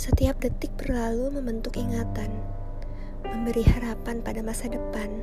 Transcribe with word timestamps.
Setiap 0.00 0.40
detik 0.40 0.72
berlalu 0.80 1.28
membentuk 1.28 1.76
ingatan, 1.76 2.32
memberi 3.20 3.60
harapan 3.68 4.24
pada 4.24 4.40
masa 4.40 4.72
depan. 4.72 5.20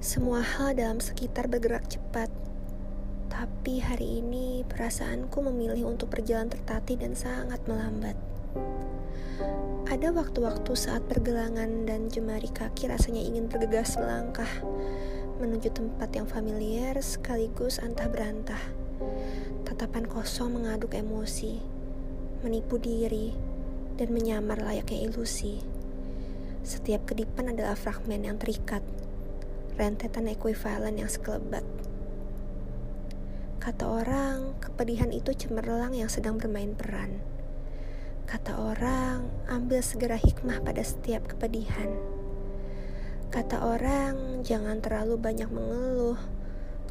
Semua 0.00 0.40
hal 0.40 0.72
dalam 0.72 1.04
sekitar 1.04 1.52
bergerak 1.52 1.84
cepat, 1.84 2.32
tapi 3.28 3.84
hari 3.84 4.24
ini 4.24 4.64
perasaanku 4.64 5.44
memilih 5.52 5.84
untuk 5.84 6.08
berjalan 6.08 6.48
tertatih 6.48 6.96
dan 6.96 7.12
sangat 7.12 7.60
melambat. 7.68 8.16
Ada 9.84 10.16
waktu-waktu 10.16 10.72
saat 10.72 11.04
pergelangan 11.04 11.84
dan 11.84 12.08
jemari 12.08 12.48
kaki 12.48 12.88
rasanya 12.88 13.20
ingin 13.20 13.52
bergegas 13.52 14.00
melangkah 14.00 14.48
menuju 15.38 15.70
tempat 15.70 16.10
yang 16.12 16.26
familiar 16.26 16.98
sekaligus 16.98 17.78
antah 17.78 18.10
berantah. 18.10 18.60
Tatapan 19.62 20.04
kosong 20.10 20.58
mengaduk 20.58 20.98
emosi, 20.98 21.62
menipu 22.42 22.82
diri, 22.82 23.34
dan 23.94 24.10
menyamar 24.10 24.58
layaknya 24.58 25.06
ilusi. 25.06 25.62
Setiap 26.66 27.06
kedipan 27.06 27.54
adalah 27.54 27.78
fragmen 27.78 28.26
yang 28.26 28.36
terikat, 28.36 28.82
rentetan 29.78 30.26
ekuivalen 30.26 30.98
yang 30.98 31.10
sekelebat. 31.10 31.62
Kata 33.62 33.84
orang, 33.86 34.58
kepedihan 34.58 35.14
itu 35.14 35.30
cemerlang 35.34 35.94
yang 35.94 36.10
sedang 36.10 36.38
bermain 36.38 36.74
peran. 36.74 37.22
Kata 38.26 38.58
orang, 38.58 39.30
ambil 39.46 39.80
segera 39.80 40.18
hikmah 40.18 40.60
pada 40.66 40.82
setiap 40.82 41.30
kepedihan. 41.30 42.17
Kata 43.28 43.60
orang, 43.60 44.40
jangan 44.40 44.80
terlalu 44.80 45.20
banyak 45.20 45.52
mengeluh. 45.52 46.16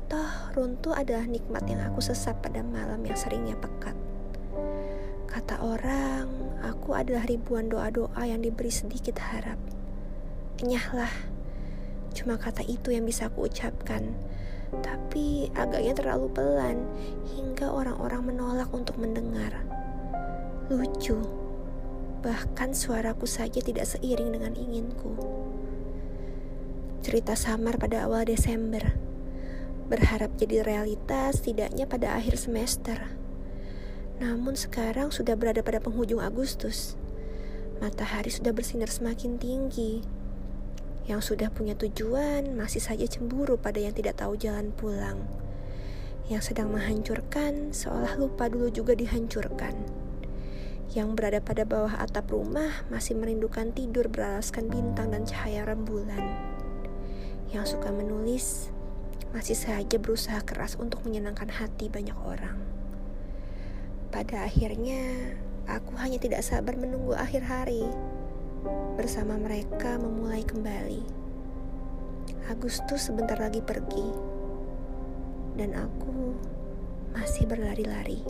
Toh, 0.05 0.33
runtuh 0.53 0.93
adalah 0.93 1.25
nikmat 1.25 1.65
yang 1.65 1.81
aku 1.81 1.97
sesap 1.97 2.45
pada 2.45 2.61
malam 2.61 3.01
yang 3.01 3.17
seringnya 3.17 3.57
pekat. 3.57 3.97
Kata 5.25 5.65
orang, 5.65 6.29
aku 6.61 6.93
adalah 6.93 7.25
ribuan 7.25 7.73
doa-doa 7.73 8.21
yang 8.21 8.45
diberi 8.45 8.69
sedikit 8.69 9.17
harap. 9.17 9.57
Enyahlah, 10.61 11.09
cuma 12.13 12.37
kata 12.37 12.61
itu 12.69 12.93
yang 12.93 13.09
bisa 13.09 13.33
aku 13.33 13.49
ucapkan. 13.49 14.13
Tapi 14.85 15.49
agaknya 15.57 15.97
terlalu 15.97 16.29
pelan 16.37 16.85
hingga 17.33 17.73
orang-orang 17.73 18.29
menolak 18.29 18.69
untuk 18.69 19.01
mendengar. 19.01 19.65
Lucu, 20.69 21.17
bahkan 22.21 22.77
suaraku 22.77 23.25
saja 23.25 23.57
tidak 23.57 23.89
seiring 23.89 24.37
dengan 24.37 24.53
inginku. 24.53 25.17
Cerita 27.07 27.39
samar 27.39 27.79
pada 27.79 28.03
awal 28.03 28.27
Desember, 28.27 28.83
berharap 29.87 30.27
jadi 30.35 30.59
realitas 30.59 31.39
tidaknya 31.39 31.87
pada 31.87 32.19
akhir 32.19 32.35
semester. 32.35 32.99
Namun 34.19 34.59
sekarang 34.59 35.15
sudah 35.15 35.39
berada 35.39 35.63
pada 35.63 35.79
penghujung 35.79 36.19
Agustus. 36.19 36.99
Matahari 37.79 38.27
sudah 38.27 38.51
bersinar 38.51 38.91
semakin 38.91 39.39
tinggi. 39.39 40.03
Yang 41.07 41.31
sudah 41.31 41.47
punya 41.47 41.79
tujuan 41.79 42.59
masih 42.59 42.83
saja 42.83 43.07
cemburu 43.07 43.55
pada 43.55 43.79
yang 43.79 43.95
tidak 43.95 44.19
tahu 44.19 44.35
jalan 44.35 44.75
pulang. 44.75 45.23
Yang 46.27 46.51
sedang 46.51 46.75
menghancurkan 46.75 47.71
seolah 47.71 48.19
lupa 48.19 48.51
dulu 48.51 48.67
juga 48.67 48.99
dihancurkan. 48.99 49.79
Yang 50.91 51.07
berada 51.15 51.39
pada 51.39 51.63
bawah 51.63 52.03
atap 52.03 52.35
rumah 52.35 52.83
masih 52.91 53.15
merindukan 53.15 53.71
tidur 53.71 54.11
beralaskan 54.11 54.67
bintang 54.67 55.15
dan 55.15 55.23
cahaya 55.23 55.63
rembulan. 55.63 56.56
Yang 57.57 57.73
suka 57.73 57.89
menulis 57.89 58.69
masih 59.33 59.57
saja 59.57 59.97
berusaha 59.97 60.45
keras 60.45 60.77
untuk 60.77 61.01
menyenangkan 61.09 61.49
hati 61.49 61.89
banyak 61.89 62.13
orang. 62.21 62.61
Pada 64.13 64.45
akhirnya, 64.45 65.33
aku 65.65 65.97
hanya 65.97 66.21
tidak 66.21 66.45
sabar 66.45 66.77
menunggu 66.77 67.17
akhir 67.17 67.41
hari 67.49 67.81
bersama 68.93 69.41
mereka 69.41 69.97
memulai 69.97 70.45
kembali. 70.45 71.01
Agustus 72.45 73.09
sebentar 73.09 73.41
lagi 73.41 73.65
pergi, 73.65 74.05
dan 75.57 75.73
aku 75.73 76.37
masih 77.17 77.49
berlari-lari. 77.49 78.21